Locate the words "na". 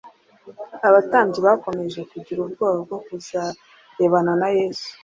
4.41-4.49